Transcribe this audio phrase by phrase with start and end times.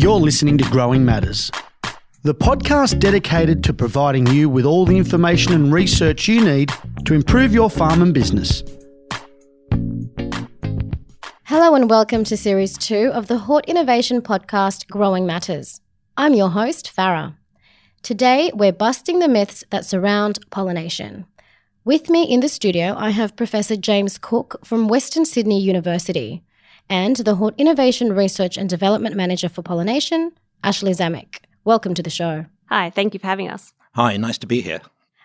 [0.00, 1.50] You're listening to Growing Matters,
[2.22, 6.70] the podcast dedicated to providing you with all the information and research you need
[7.04, 8.62] to improve your farm and business.
[11.46, 15.80] Hello, and welcome to Series 2 of the Hort Innovation podcast, Growing Matters.
[16.16, 17.34] I'm your host, Farah.
[18.04, 21.26] Today, we're busting the myths that surround pollination.
[21.84, 26.44] With me in the studio, I have Professor James Cook from Western Sydney University
[26.90, 30.32] and the Hort Innovation Research and Development Manager for Pollination,
[30.64, 31.40] Ashley Zamek.
[31.64, 32.46] Welcome to the show.
[32.66, 33.72] Hi, thank you for having us.
[33.94, 34.80] Hi, nice to be here.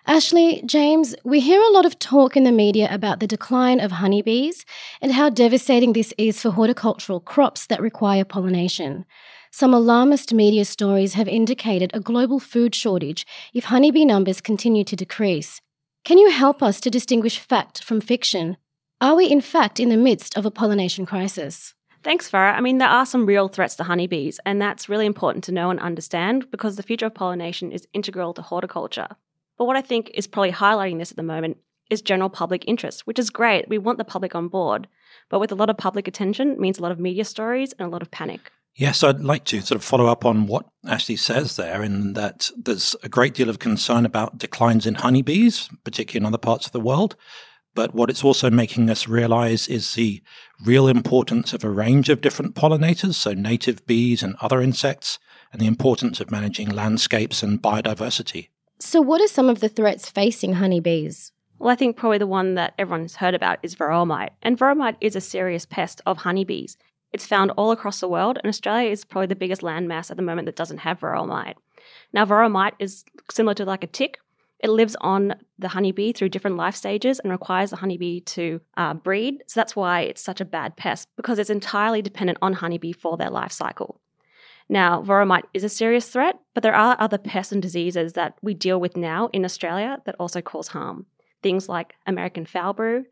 [0.06, 3.92] Ashley, James, we hear a lot of talk in the media about the decline of
[3.92, 4.66] honeybees
[5.00, 9.06] and how devastating this is for horticultural crops that require pollination.
[9.50, 14.96] Some alarmist media stories have indicated a global food shortage if honeybee numbers continue to
[14.96, 15.62] decrease.
[16.04, 18.58] Can you help us to distinguish fact from fiction
[19.00, 21.74] are we, in fact, in the midst of a pollination crisis?
[22.02, 22.54] Thanks, Farah.
[22.54, 25.70] I mean, there are some real threats to honeybees, and that's really important to know
[25.70, 29.08] and understand because the future of pollination is integral to horticulture.
[29.56, 31.56] But what I think is probably highlighting this at the moment
[31.90, 33.68] is general public interest, which is great.
[33.68, 34.88] We want the public on board.
[35.30, 37.90] But with a lot of public attention means a lot of media stories and a
[37.90, 38.50] lot of panic.
[38.76, 42.50] Yes, I'd like to sort of follow up on what Ashley says there, in that
[42.56, 46.72] there's a great deal of concern about declines in honeybees, particularly in other parts of
[46.72, 47.14] the world.
[47.74, 50.22] But what it's also making us realize is the
[50.64, 55.18] real importance of a range of different pollinators, so native bees and other insects,
[55.52, 58.48] and the importance of managing landscapes and biodiversity.
[58.78, 61.32] So, what are some of the threats facing honeybees?
[61.58, 64.32] Well, I think probably the one that everyone's heard about is varroa mite.
[64.42, 66.76] And varroa mite is a serious pest of honeybees.
[67.12, 70.22] It's found all across the world, and Australia is probably the biggest landmass at the
[70.22, 71.56] moment that doesn't have varroa mite.
[72.12, 74.18] Now, varroa mite is similar to like a tick,
[74.64, 78.94] it lives on the honeybee through different life stages and requires the honeybee to uh,
[78.94, 79.44] breed.
[79.46, 83.18] So that's why it's such a bad pest because it's entirely dependent on honeybee for
[83.18, 84.00] their life cycle.
[84.70, 88.38] Now, varroa mite is a serious threat, but there are other pests and diseases that
[88.40, 91.04] we deal with now in Australia that also cause harm.
[91.42, 93.04] Things like American foul brood,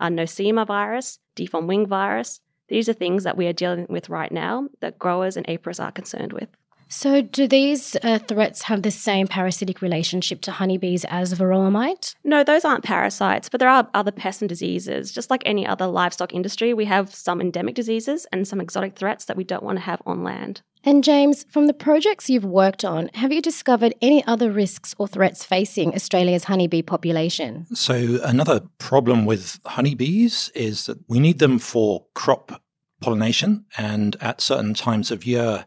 [0.00, 2.40] uh, nosema virus, deformed wing virus.
[2.66, 5.92] These are things that we are dealing with right now that growers and apiarists are
[5.92, 6.48] concerned with.
[6.88, 12.14] So, do these uh, threats have the same parasitic relationship to honeybees as varroa mite?
[12.22, 15.10] No, those aren't parasites, but there are other pests and diseases.
[15.10, 19.24] Just like any other livestock industry, we have some endemic diseases and some exotic threats
[19.24, 20.62] that we don't want to have on land.
[20.84, 25.08] And, James, from the projects you've worked on, have you discovered any other risks or
[25.08, 27.66] threats facing Australia's honeybee population?
[27.74, 32.62] So, another problem with honeybees is that we need them for crop
[33.00, 35.66] pollination, and at certain times of year,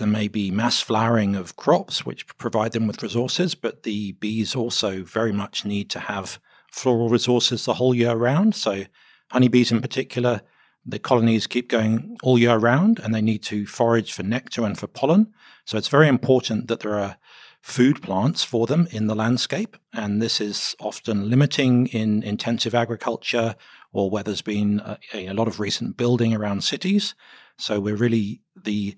[0.00, 4.56] there may be mass flowering of crops, which provide them with resources, but the bees
[4.56, 6.40] also very much need to have
[6.72, 8.54] floral resources the whole year round.
[8.54, 8.84] So,
[9.30, 10.40] honeybees in particular,
[10.86, 14.78] the colonies keep going all year round and they need to forage for nectar and
[14.78, 15.34] for pollen.
[15.66, 17.18] So, it's very important that there are
[17.60, 19.76] food plants for them in the landscape.
[19.92, 23.54] And this is often limiting in intensive agriculture
[23.92, 27.14] or where there's been a, a lot of recent building around cities.
[27.58, 28.96] So, we're really the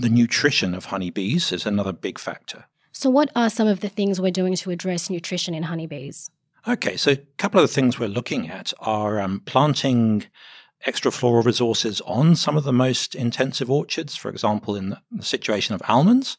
[0.00, 2.64] the nutrition of honeybees is another big factor.
[2.92, 6.30] So, what are some of the things we're doing to address nutrition in honeybees?
[6.68, 10.26] Okay, so a couple of the things we're looking at are um, planting
[10.86, 15.74] extra floral resources on some of the most intensive orchards, for example, in the situation
[15.74, 16.36] of almonds,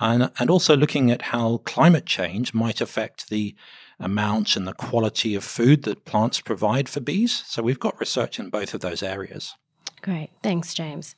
[0.00, 3.54] and, and also looking at how climate change might affect the
[3.98, 7.44] amount and the quality of food that plants provide for bees.
[7.46, 9.54] So we've got research in both of those areas.
[10.02, 10.30] Great.
[10.42, 11.14] Thanks, James.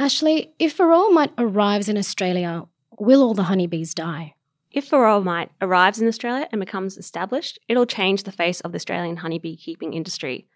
[0.00, 2.62] Ashley, if varroa mite arrives in Australia,
[3.00, 4.34] will all the honeybees die?
[4.70, 8.76] If varroa mite arrives in Australia and becomes established, it'll change the face of the
[8.76, 10.46] Australian honeybee keeping industry.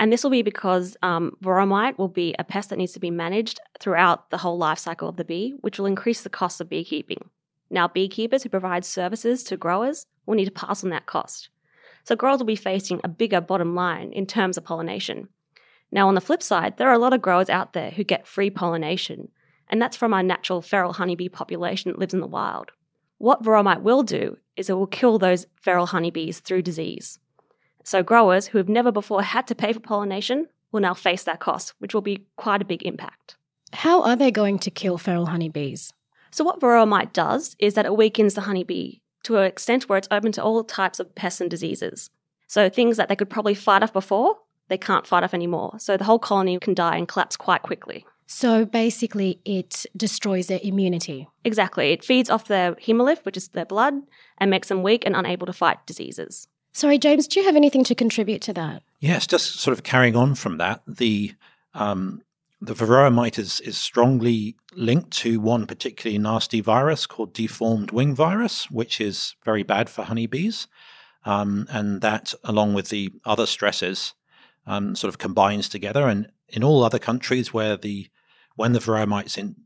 [0.00, 2.98] And this will be because um, varroa mite will be a pest that needs to
[2.98, 6.60] be managed throughout the whole life cycle of the bee, which will increase the cost
[6.60, 7.30] of beekeeping.
[7.70, 11.50] Now, beekeepers who provide services to growers will need to pass on that cost.
[12.02, 15.28] So, growers will be facing a bigger bottom line in terms of pollination.
[15.92, 18.26] Now, on the flip side, there are a lot of growers out there who get
[18.26, 19.28] free pollination,
[19.68, 22.72] and that's from our natural feral honeybee population that lives in the wild.
[23.18, 27.18] What varroa mite will do is it will kill those feral honeybees through disease.
[27.84, 31.40] So, growers who have never before had to pay for pollination will now face that
[31.40, 33.36] cost, which will be quite a big impact.
[33.72, 35.92] How are they going to kill feral honeybees?
[36.30, 39.98] So, what varroa mite does is that it weakens the honeybee to an extent where
[39.98, 42.08] it's open to all types of pests and diseases.
[42.46, 44.38] So, things that they could probably fight off before,
[44.72, 45.74] they can't fight off anymore.
[45.78, 48.06] So the whole colony can die and collapse quite quickly.
[48.26, 51.28] So basically, it destroys their immunity.
[51.44, 51.92] Exactly.
[51.92, 53.94] It feeds off their hemolymph, which is their blood,
[54.38, 56.48] and makes them weak and unable to fight diseases.
[56.72, 58.82] Sorry, James, do you have anything to contribute to that?
[59.00, 61.34] Yes, just sort of carrying on from that, the
[61.74, 62.22] um,
[62.62, 68.14] the varroa mite is, is strongly linked to one particularly nasty virus called deformed wing
[68.14, 70.68] virus, which is very bad for honeybees.
[71.24, 74.14] Um, and that, along with the other stresses,
[74.66, 76.08] um, sort of combines together.
[76.08, 78.08] And in all other countries where the
[78.54, 79.56] when the varroa mite's in,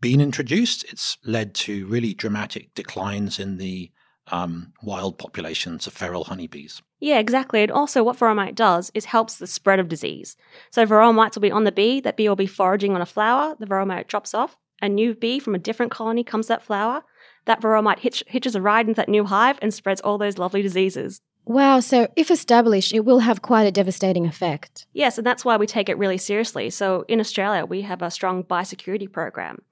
[0.00, 3.90] been introduced, it's led to really dramatic declines in the
[4.30, 6.82] um, wild populations of feral honeybees.
[7.00, 7.62] Yeah, exactly.
[7.62, 10.36] And also, what varroa mite does is helps the spread of disease.
[10.70, 12.00] So, varroa mites will be on the bee.
[12.00, 13.56] That bee will be foraging on a flower.
[13.58, 14.56] The varroa mite drops off.
[14.80, 17.02] A new bee from a different colony comes that flower.
[17.44, 20.38] That varroa mite hitch, hitches a ride into that new hive and spreads all those
[20.38, 21.20] lovely diseases.
[21.44, 24.86] Wow, so if established, it will have quite a devastating effect.
[24.92, 26.70] Yes, and that's why we take it really seriously.
[26.70, 29.62] So, in Australia, we have a strong biosecurity program,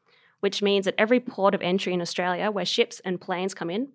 [0.41, 3.89] which means at every port of entry in Australia where ships and planes come in,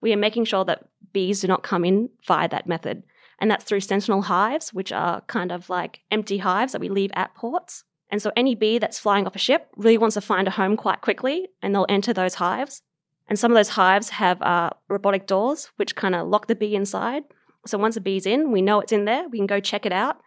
[0.00, 3.04] we are making sure that bees do not come in via that method.
[3.38, 7.10] And that's through sentinel hives, which are kind of like empty hives that we leave
[7.14, 7.84] at ports.
[8.10, 10.76] And so any bee that's flying off a ship really wants to find a home
[10.76, 12.82] quite quickly, and they'll enter those hives.
[13.28, 16.74] And some of those hives have uh, robotic doors, which kind of lock the bee
[16.74, 17.24] inside.
[17.66, 19.28] So once a bee's in, we know it's in there.
[19.28, 20.20] We can go check it out,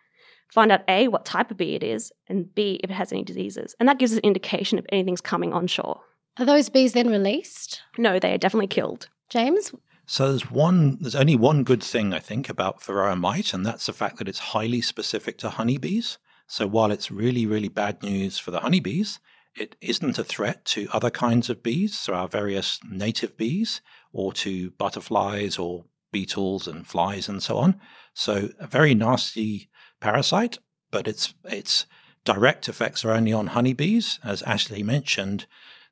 [0.50, 3.24] find out A, what type of bee it is, and B, if it has any
[3.24, 3.76] diseases.
[3.80, 6.02] And that gives us an indication if anything's coming onshore.
[6.40, 7.82] Are those bees then released?
[7.98, 9.10] No, they are definitely killed.
[9.30, 9.74] James?
[10.06, 10.98] So there's one.
[11.02, 14.28] There's only one good thing I think about varroa mite, and that's the fact that
[14.28, 16.20] it's highly specific to honeybees.
[16.48, 19.20] So while it's really, really bad news for the honeybees,
[19.56, 23.82] it isn't a threat to other kinds of bees, so our various native bees,
[24.12, 27.80] or to butterflies or beetles and flies and so on.
[28.14, 29.70] So a very nasty
[30.00, 30.60] parasite,
[30.92, 31.86] but its its
[32.24, 34.20] direct effects are only on honeybees.
[34.24, 35.46] As Ashley mentioned,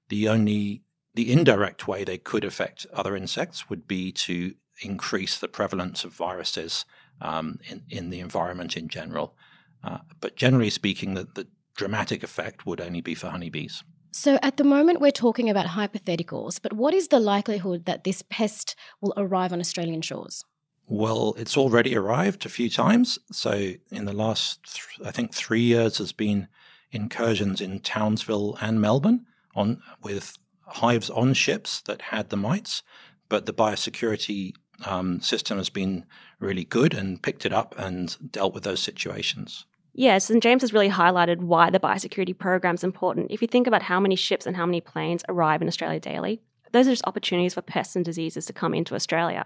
[0.10, 0.84] the only
[1.14, 6.12] the indirect way they could affect other insects would be to increase the prevalence of
[6.12, 6.86] viruses
[7.22, 9.36] um, in, in the environment in general.
[9.84, 13.84] Uh, but generally speaking, the, the dramatic effect would only be for honeybees.
[14.12, 18.22] So at the moment, we're talking about hypotheticals, but what is the likelihood that this
[18.30, 20.44] pest will arrive on Australian shores?
[20.86, 23.18] Well, it's already arrived a few times.
[23.32, 26.48] So in the last, th- I think, three years, there's been
[26.92, 30.38] incursions in Townsville and Melbourne on with
[30.68, 32.84] hives on ships that had the mites,
[33.30, 34.54] but the biosecurity
[34.86, 36.06] um, system has been
[36.40, 39.66] really good and picked it up and dealt with those situations.
[39.94, 43.30] Yes, and James has really highlighted why the biosecurity program is important.
[43.30, 46.42] If you think about how many ships and how many planes arrive in Australia daily,
[46.72, 49.46] those are just opportunities for pests and diseases to come into Australia.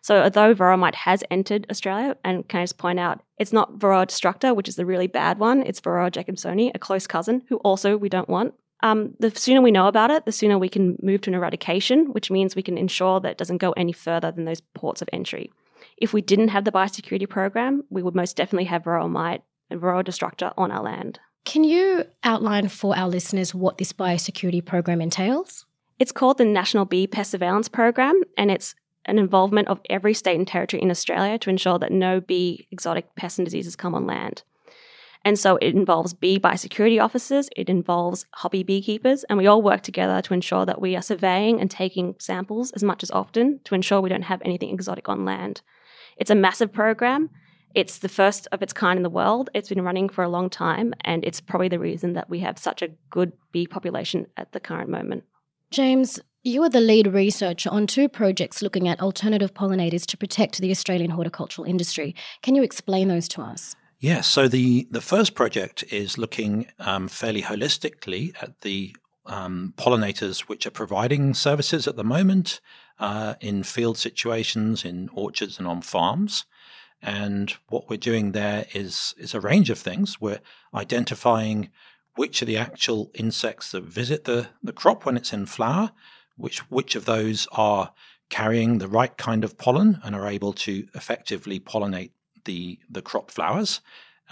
[0.00, 3.78] So, although varroa mite has entered Australia, and can I just point out, it's not
[3.78, 7.56] Varroa destructor, which is the really bad one, it's Varroa jacobsoni, a close cousin, who
[7.56, 8.54] also we don't want.
[8.82, 12.12] Um, the sooner we know about it, the sooner we can move to an eradication,
[12.12, 15.08] which means we can ensure that it doesn't go any further than those ports of
[15.12, 15.50] entry.
[15.96, 19.80] If we didn't have the biosecurity program, we would most definitely have varroa mite and
[19.80, 21.20] varroa destructor on our land.
[21.44, 25.66] Can you outline for our listeners what this biosecurity program entails?
[25.98, 28.74] It's called the National Bee Pest Surveillance Program, and it's
[29.04, 33.14] an involvement of every state and territory in Australia to ensure that no bee exotic
[33.14, 34.42] pests and diseases come on land.
[35.26, 39.82] And so it involves bee biosecurity officers, it involves hobby beekeepers, and we all work
[39.82, 43.74] together to ensure that we are surveying and taking samples as much as often to
[43.74, 45.62] ensure we don't have anything exotic on land.
[46.16, 47.30] It's a massive program.
[47.74, 49.50] It's the first of its kind in the world.
[49.52, 52.58] It's been running for a long time, and it's probably the reason that we have
[52.58, 55.24] such a good bee population at the current moment.
[55.70, 60.58] James, you are the lead researcher on two projects looking at alternative pollinators to protect
[60.58, 62.14] the Australian horticultural industry.
[62.42, 63.74] Can you explain those to us?
[63.98, 68.94] Yeah, so the, the first project is looking um, fairly holistically at the
[69.26, 72.60] um, pollinators which are providing services at the moment
[73.00, 76.44] uh, in field situations, in orchards, and on farms.
[77.06, 80.20] And what we're doing there is is a range of things.
[80.20, 80.40] We're
[80.72, 81.68] identifying
[82.16, 85.92] which are the actual insects that visit the, the crop when it's in flower,
[86.36, 87.92] which which of those are
[88.30, 92.12] carrying the right kind of pollen and are able to effectively pollinate
[92.46, 93.82] the the crop flowers.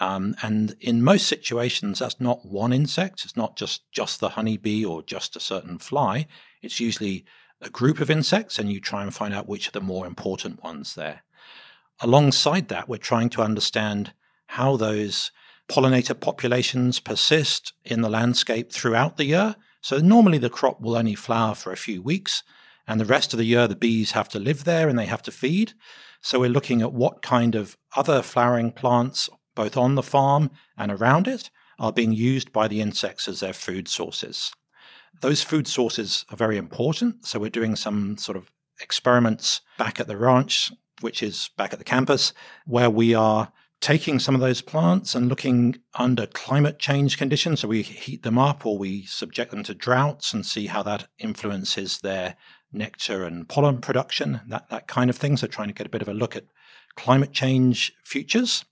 [0.00, 3.26] Um, and in most situations, that's not one insect.
[3.26, 6.26] It's not just just the honeybee or just a certain fly.
[6.62, 7.26] It's usually
[7.61, 10.64] a group of insects, and you try and find out which are the more important
[10.64, 11.23] ones there.
[12.02, 14.12] Alongside that, we're trying to understand
[14.49, 15.30] how those
[15.68, 19.54] pollinator populations persist in the landscape throughout the year.
[19.82, 22.42] So normally the crop will only flower for a few weeks,
[22.88, 25.23] and the rest of the year the bees have to live there and they have
[25.23, 25.75] to feed.
[26.21, 30.90] So we're looking at what kind of other flowering plants, both on the farm and
[30.90, 34.52] around it, are being used by the insects as their food sources.
[35.21, 37.26] Those food sources are very important.
[37.26, 41.78] So we're doing some sort of experiments back at the ranch, which is back at
[41.78, 42.32] the campus,
[42.66, 47.61] where we are taking some of those plants and looking under climate change conditions.
[47.61, 51.09] So we heat them up or we subject them to droughts and see how that
[51.18, 52.37] influences their
[52.73, 55.37] nectar and pollen production, that, that kind of thing.
[55.37, 56.47] So trying to get a bit of a look at
[56.94, 58.64] climate change futures.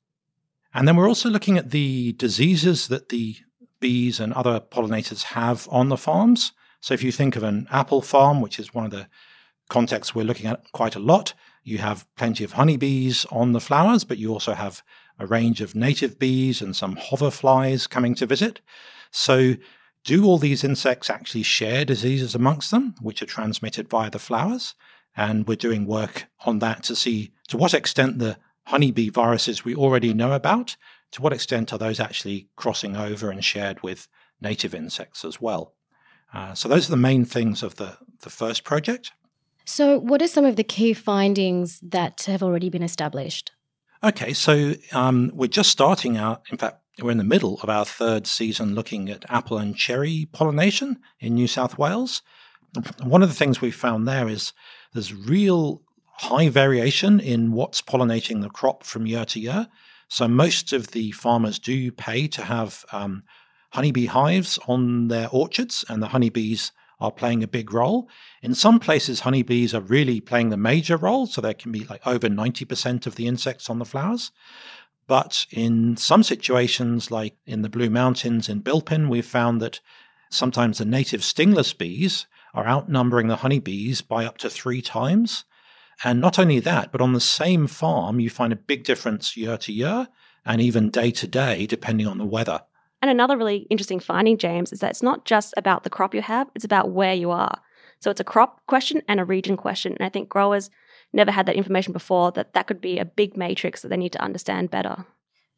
[0.72, 3.36] And then we're also looking at the diseases that the
[3.80, 6.52] bees and other pollinators have on the farms.
[6.80, 9.08] So if you think of an apple farm, which is one of the
[9.68, 14.04] contexts we're looking at quite a lot, you have plenty of honeybees on the flowers,
[14.04, 14.82] but you also have
[15.18, 18.60] a range of native bees and some hoverflies coming to visit.
[19.10, 19.56] So,
[20.02, 24.74] do all these insects actually share diseases amongst them, which are transmitted via the flowers?
[25.14, 29.74] And we're doing work on that to see to what extent the honeybee viruses we
[29.74, 30.76] already know about,
[31.12, 34.08] to what extent are those actually crossing over and shared with
[34.40, 35.74] native insects as well.
[36.32, 39.12] Uh, so those are the main things of the, the first project.
[39.70, 43.52] So, what are some of the key findings that have already been established?
[44.02, 47.84] Okay, so um, we're just starting out, in fact, we're in the middle of our
[47.84, 52.20] third season looking at apple and cherry pollination in New South Wales.
[53.04, 54.52] One of the things we found there is
[54.92, 55.82] there's real
[56.14, 59.68] high variation in what's pollinating the crop from year to year.
[60.08, 63.22] So most of the farmers do pay to have um,
[63.70, 68.08] honeybee hives on their orchards, and the honeybees are playing a big role.
[68.42, 72.06] In some places, honeybees are really playing the major role, so there can be like
[72.06, 74.30] over 90% of the insects on the flowers.
[75.06, 79.80] But in some situations, like in the Blue Mountains in Bilpin, we've found that
[80.30, 85.44] sometimes the native stingless bees are outnumbering the honeybees by up to three times.
[86.04, 89.56] And not only that, but on the same farm, you find a big difference year
[89.58, 90.08] to year
[90.44, 92.62] and even day to day, depending on the weather.
[93.02, 96.22] And another really interesting finding, James, is that it's not just about the crop you
[96.22, 97.60] have, it's about where you are.
[98.00, 99.92] So it's a crop question and a region question.
[99.98, 100.70] And I think growers
[101.12, 104.12] never had that information before that that could be a big matrix that they need
[104.12, 105.04] to understand better.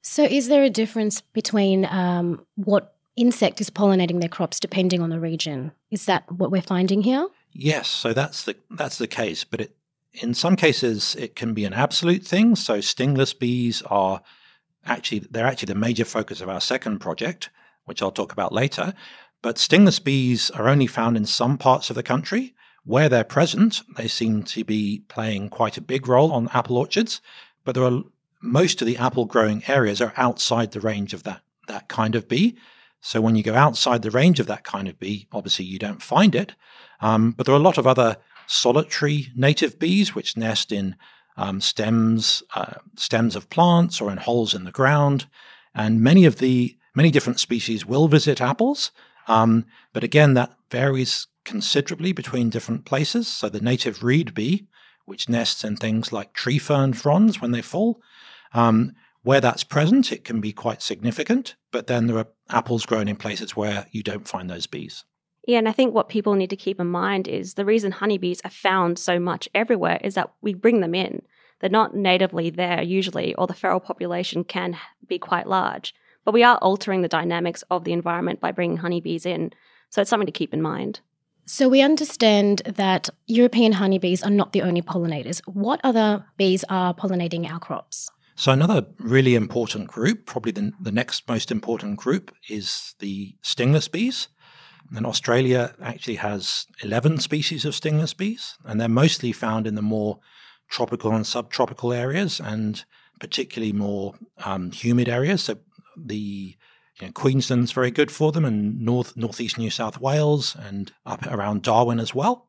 [0.02, 5.10] So is there a difference between um, what insect is pollinating their crops depending on
[5.10, 5.72] the region?
[5.90, 7.28] Is that what we're finding here?
[7.52, 9.76] Yes, so that's the that's the case, but it,
[10.14, 12.56] in some cases it can be an absolute thing.
[12.56, 14.22] So stingless bees are
[14.86, 17.50] actually they're actually the major focus of our second project,
[17.84, 18.94] which I'll talk about later.
[19.42, 22.54] But stingless bees are only found in some parts of the country.
[22.84, 27.20] Where they're present, they seem to be playing quite a big role on apple orchards.
[27.64, 28.02] But there are
[28.40, 32.28] most of the apple growing areas are outside the range of that that kind of
[32.28, 32.56] bee.
[33.00, 36.02] So when you go outside the range of that kind of bee, obviously you don't
[36.02, 36.54] find it.
[37.00, 40.96] Um, but there are a lot of other solitary native bees which nest in
[41.36, 45.26] um, stems, uh, stems of plants, or in holes in the ground.
[45.74, 48.90] And many of the many different species will visit apples,
[49.28, 53.28] um, but again, that varies considerably between different places.
[53.28, 54.66] So the native reed bee,
[55.04, 58.00] which nests in things like tree fern fronds when they fall,
[58.54, 61.54] um, where that's present, it can be quite significant.
[61.70, 65.04] But then there are apples grown in places where you don't find those bees.
[65.46, 68.40] Yeah, and I think what people need to keep in mind is the reason honeybees
[68.44, 71.22] are found so much everywhere is that we bring them in.
[71.60, 75.94] They're not natively there usually, or the feral population can be quite large.
[76.24, 79.52] But we are altering the dynamics of the environment by bringing honeybees in.
[79.90, 81.00] So it's something to keep in mind.
[81.44, 85.40] So we understand that European honeybees are not the only pollinators.
[85.46, 88.08] What other bees are pollinating our crops?
[88.36, 93.88] So another really important group, probably the, the next most important group, is the stingless
[93.88, 94.28] bees.
[94.94, 99.82] And Australia actually has 11 species of stingless bees, and they're mostly found in the
[99.82, 100.18] more
[100.68, 102.84] tropical and subtropical areas, and
[103.18, 105.44] particularly more um, humid areas.
[105.44, 105.58] So
[105.96, 106.56] the
[107.00, 111.26] you know, Queensland's very good for them, and north northeast New South Wales, and up
[111.26, 112.48] around Darwin as well.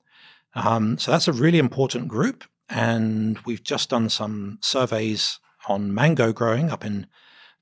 [0.55, 6.33] Um, so that's a really important group, and we've just done some surveys on mango
[6.33, 7.07] growing up in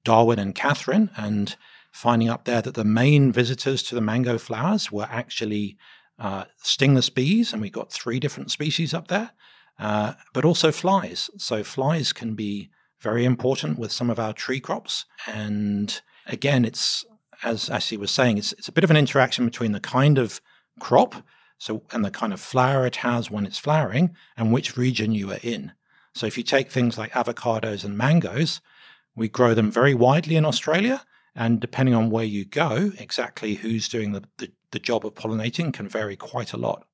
[0.04, 1.56] Darwin and Katherine, and
[1.92, 5.78] finding up there that the main visitors to the mango flowers were actually
[6.20, 9.32] uh, stingless bees, and we got three different species up there,
[9.80, 11.30] uh, but also flies.
[11.38, 12.70] So flies can be
[13.00, 17.04] very important with some of our tree crops, and again, it's
[17.44, 20.42] as Ashley was saying, it's it's a bit of an interaction between the kind of
[20.80, 21.16] crop,
[21.58, 25.32] so and the kind of flower it has when it's flowering, and which region you
[25.32, 25.72] are in.
[26.14, 28.62] So if you take things like avocados and mangoes,
[29.16, 31.04] we grow them very widely in Australia,
[31.36, 35.74] and depending on where you go, exactly who's doing the, the, the, job of pollinating
[35.74, 36.86] can vary quite a lot.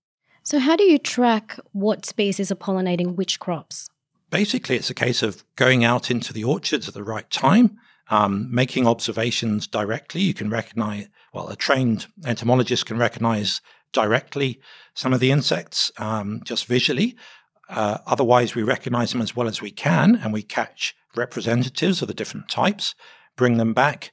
[0.43, 3.89] So, how do you track what species are pollinating which crops?
[4.29, 7.77] Basically, it's a case of going out into the orchards at the right time,
[8.09, 10.21] um, making observations directly.
[10.21, 14.59] You can recognize, well, a trained entomologist can recognize directly
[14.93, 17.15] some of the insects um, just visually.
[17.69, 22.07] Uh, otherwise, we recognize them as well as we can, and we catch representatives of
[22.07, 22.95] the different types,
[23.35, 24.11] bring them back,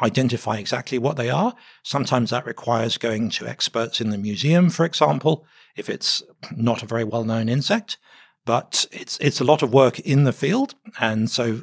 [0.00, 1.54] identify exactly what they are.
[1.82, 5.44] Sometimes that requires going to experts in the museum, for example,
[5.76, 6.22] if it's
[6.56, 7.98] not a very well known insect.
[8.44, 11.62] But it's it's a lot of work in the field, and so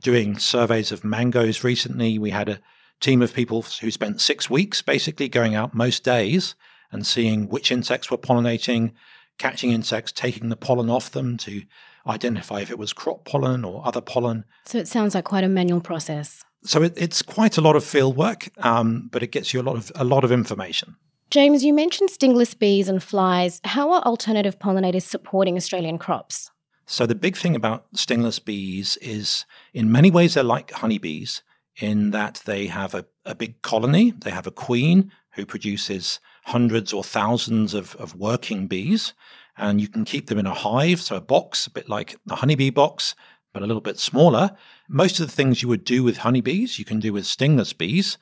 [0.00, 2.60] doing surveys of mangoes recently, we had a
[3.00, 6.54] team of people who spent six weeks basically going out most days
[6.90, 8.92] and seeing which insects were pollinating,
[9.38, 11.62] catching insects, taking the pollen off them to
[12.06, 14.44] identify if it was crop pollen or other pollen.
[14.66, 16.44] So it sounds like quite a manual process.
[16.64, 19.64] So it, it's quite a lot of field work, um, but it gets you a
[19.64, 20.96] lot of a lot of information.
[21.30, 23.60] James, you mentioned stingless bees and flies.
[23.64, 26.50] How are alternative pollinators supporting Australian crops?
[26.86, 31.42] So the big thing about stingless bees is, in many ways, they're like honeybees
[31.76, 34.10] in that they have a, a big colony.
[34.10, 39.14] They have a queen who produces hundreds or thousands of, of working bees,
[39.56, 42.36] and you can keep them in a hive, so a box, a bit like the
[42.36, 43.14] honeybee box,
[43.54, 44.50] but a little bit smaller.
[44.94, 48.18] Most of the things you would do with honeybees, you can do with stingless bees.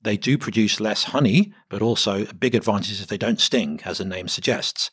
[0.00, 3.98] They do produce less honey, but also a big advantage is they don't sting, as
[3.98, 4.90] the name suggests.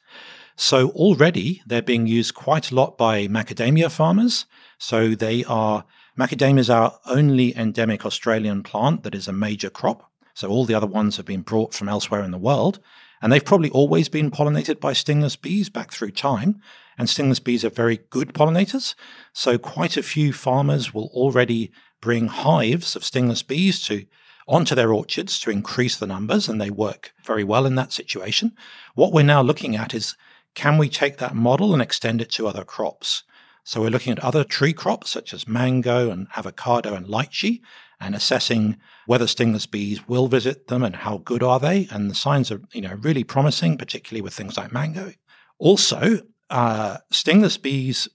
[0.57, 4.45] So already they're being used quite a lot by macadamia farmers.
[4.77, 5.85] So they are
[6.19, 10.11] macadamia is our only endemic Australian plant that is a major crop.
[10.33, 12.81] So all the other ones have been brought from elsewhere in the world.
[13.21, 16.59] And they've probably always been pollinated by stingless bees back through time.
[16.97, 18.95] And stingless bees are very good pollinators.
[19.33, 21.71] So quite a few farmers will already
[22.01, 24.05] bring hives of stingless bees to
[24.47, 28.53] onto their orchards to increase the numbers, and they work very well in that situation.
[28.93, 30.15] What we're now looking at is
[30.53, 33.23] can we take that model and extend it to other crops?
[33.63, 37.61] So we're looking at other tree crops such as mango and avocado and lychee
[37.99, 41.87] and assessing whether stingless bees will visit them and how good are they.
[41.89, 45.13] And the signs are, you know, really promising, particularly with things like mango.
[45.57, 46.19] Also,
[46.53, 48.07] uh, stingless bees,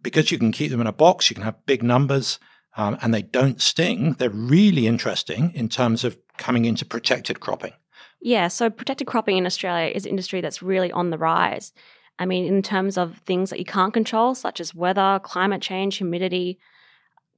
[0.00, 2.38] because you can keep them in a box, you can have big numbers,
[2.76, 4.12] um, and they don't sting.
[4.12, 7.72] They're really interesting in terms of coming into protected cropping.
[8.20, 11.72] Yeah, so protected cropping in Australia is an industry that's really on the rise.
[12.20, 15.96] I mean, in terms of things that you can't control, such as weather, climate change,
[15.96, 16.60] humidity,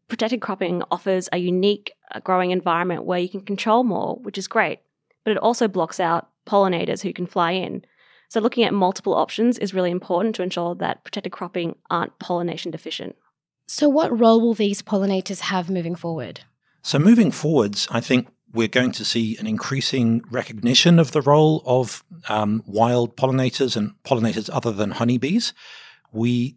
[0.09, 4.49] protected cropping offers a unique uh, growing environment where you can control more, which is
[4.49, 4.81] great.
[5.25, 7.85] But it also blocks out pollinators who can fly in.
[8.31, 12.71] So, looking at multiple options is really important to ensure that protected cropping aren't pollination
[12.71, 13.17] deficient.
[13.67, 16.43] So, what role will these pollinators have moving forward?
[16.81, 21.65] So, moving forwards, I think we're going to see an increasing recognition of the role
[21.67, 25.53] of um, wild pollinators and pollinators other than honeybees.
[26.13, 26.57] We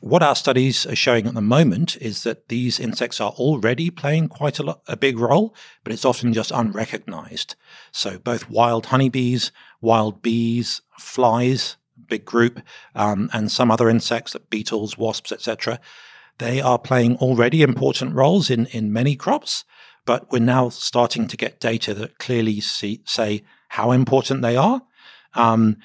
[0.00, 4.28] what our studies are showing at the moment is that these insects are already playing
[4.28, 5.54] quite a, lot, a big role,
[5.84, 7.54] but it's often just unrecognized.
[7.92, 12.60] So both wild honeybees, wild bees, flies, big group,
[12.94, 15.80] um, and some other insects like beetles, wasps, etc.
[16.38, 19.64] They are playing already important roles in, in many crops,
[20.04, 24.82] but we're now starting to get data that clearly see, say how important they are.
[25.34, 25.78] Um,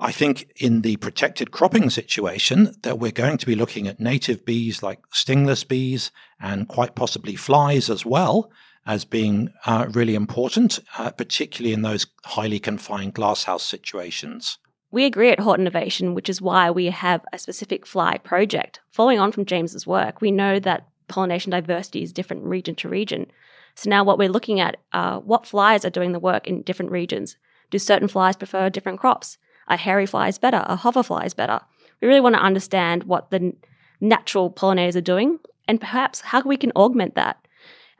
[0.00, 4.44] I think in the protected cropping situation that we're going to be looking at native
[4.44, 8.50] bees like stingless bees and quite possibly flies as well
[8.88, 14.58] as being uh, really important, uh, particularly in those highly confined glasshouse situations.
[14.90, 18.80] We agree at Hort Innovation, which is why we have a specific fly project.
[18.90, 23.30] Following on from James's work, we know that pollination diversity is different region to region.
[23.76, 26.90] So now what we're looking at are what flies are doing the work in different
[26.90, 27.36] regions.
[27.70, 29.38] Do certain flies prefer different crops?
[29.68, 31.60] a hairy fly is better, a hoverfly is better.
[32.00, 33.52] We really want to understand what the
[34.00, 37.46] natural pollinators are doing and perhaps how we can augment that.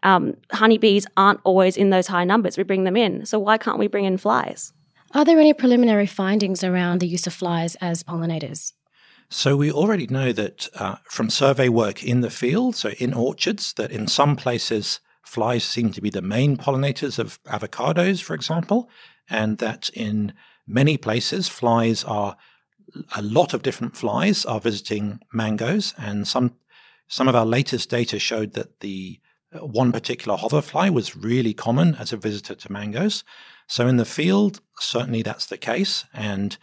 [0.02, 2.56] Um, honeybees aren't always in those high numbers.
[2.56, 3.26] We bring them in.
[3.26, 4.72] So why can't we bring in flies?
[5.12, 8.72] Are there any preliminary findings around the use of flies as pollinators?
[9.30, 13.74] So we already know that uh, from survey work in the field, so in orchards,
[13.74, 18.88] that in some places flies seem to be the main pollinators of avocados, for example,
[19.28, 20.32] and that in
[20.68, 22.36] Many places, flies are
[23.16, 26.56] a lot of different flies are visiting mangoes, and some
[27.08, 31.94] some of our latest data showed that the uh, one particular hoverfly was really common
[31.96, 33.24] as a visitor to mangoes.
[33.66, 36.04] So in the field, certainly that's the case.
[36.12, 36.56] And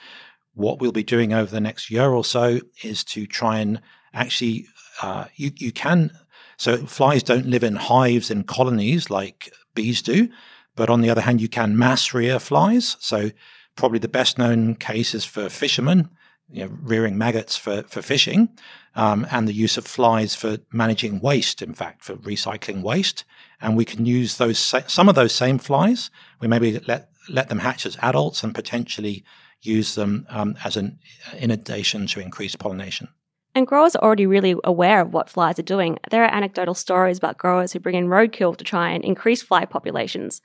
[0.54, 3.82] what we'll be doing over the next year or so is to try and
[4.14, 4.68] actually
[5.02, 6.12] uh, you you can
[6.58, 10.30] so flies don't live in hives in colonies like bees do,
[10.76, 12.96] but on the other hand, you can mass rear flies.
[13.02, 13.32] So
[13.76, 16.10] Probably the best known case is for fishermen,
[16.50, 18.50] you know, rearing maggots for, for fishing,
[18.96, 23.26] um, and the use of flies for managing waste, in fact, for recycling waste.
[23.62, 26.10] And we can use those some of those same flies.
[26.40, 29.24] We maybe let let them hatch as adults and potentially
[29.62, 31.00] use them um, as an
[31.38, 33.08] inundation to increase pollination.
[33.56, 35.98] And growers are already really aware of what flies are doing.
[36.12, 39.66] There are anecdotal stories about growers who bring in roadkill to try and increase fly
[39.66, 40.42] populations.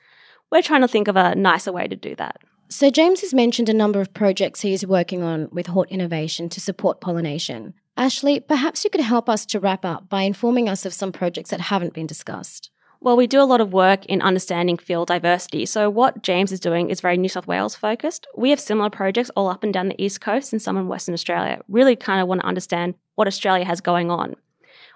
[0.50, 2.40] We're trying to think of a nicer way to do that.
[2.72, 6.48] So, James has mentioned a number of projects he is working on with Hort Innovation
[6.50, 7.74] to support pollination.
[7.96, 11.50] Ashley, perhaps you could help us to wrap up by informing us of some projects
[11.50, 12.70] that haven't been discussed.
[13.00, 15.66] Well, we do a lot of work in understanding field diversity.
[15.66, 18.28] So, what James is doing is very New South Wales focused.
[18.36, 21.12] We have similar projects all up and down the East Coast and some in Western
[21.12, 21.60] Australia.
[21.66, 24.36] Really kind of want to understand what Australia has going on.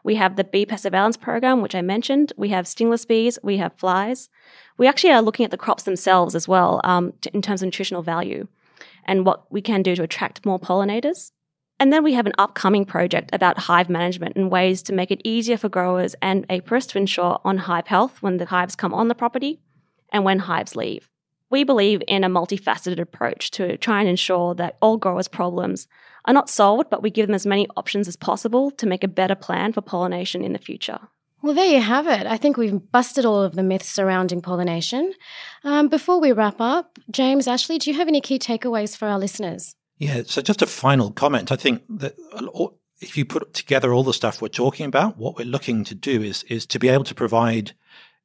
[0.04, 2.32] We have the bee pest surveillance program, which I mentioned.
[2.36, 3.38] We have stingless bees.
[3.42, 4.28] We have flies.
[4.76, 8.02] We actually are looking at the crops themselves as well um, in terms of nutritional
[8.02, 8.46] value
[9.06, 11.32] and what we can do to attract more pollinators.
[11.80, 15.20] And then we have an upcoming project about hive management and ways to make it
[15.24, 19.08] easier for growers and apiarists to ensure on hive health when the hives come on
[19.08, 19.60] the property
[20.12, 21.10] and when hives leave.
[21.50, 25.88] We believe in a multifaceted approach to try and ensure that all growers' problems
[26.24, 29.08] are not solved, but we give them as many options as possible to make a
[29.08, 30.98] better plan for pollination in the future.
[31.42, 32.26] Well, there you have it.
[32.26, 35.12] I think we've busted all of the myths surrounding pollination.
[35.62, 39.18] Um, before we wrap up, James, Ashley, do you have any key takeaways for our
[39.18, 39.76] listeners?
[39.98, 41.52] Yeah, so just a final comment.
[41.52, 42.14] I think that
[43.00, 46.22] if you put together all the stuff we're talking about, what we're looking to do
[46.22, 47.72] is is to be able to provide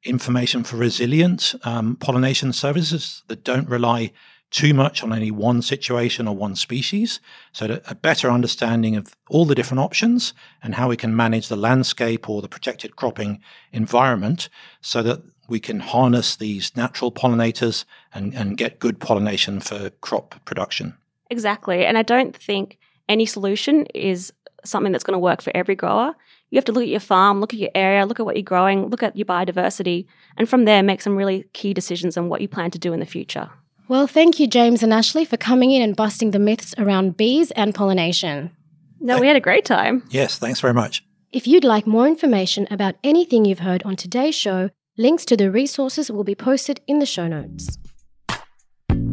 [0.02, 4.12] information for resilient um, pollination services that don't rely
[4.50, 7.20] too much on any one situation or one species.
[7.52, 11.56] So, a better understanding of all the different options and how we can manage the
[11.56, 13.40] landscape or the protected cropping
[13.72, 14.48] environment
[14.80, 17.84] so that we can harness these natural pollinators
[18.14, 20.96] and, and get good pollination for crop production.
[21.28, 21.84] Exactly.
[21.84, 24.32] And I don't think any solution is
[24.64, 26.14] something that's going to work for every grower.
[26.50, 28.42] You have to look at your farm, look at your area, look at what you're
[28.42, 32.40] growing, look at your biodiversity, and from there make some really key decisions on what
[32.40, 33.50] you plan to do in the future.
[33.90, 37.50] Well, thank you, James and Ashley, for coming in and busting the myths around bees
[37.50, 38.52] and pollination.
[39.00, 40.04] No, we had a great time.
[40.10, 41.02] Yes, thanks very much.
[41.32, 45.50] If you'd like more information about anything you've heard on today's show, links to the
[45.50, 47.78] resources will be posted in the show notes.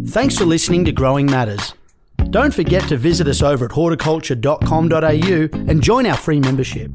[0.09, 1.73] Thanks for listening to Growing Matters.
[2.29, 6.91] Don't forget to visit us over at horticulture.com.au and join our free membership.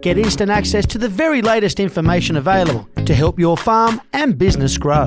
[0.00, 4.78] Get instant access to the very latest information available to help your farm and business
[4.78, 5.06] grow.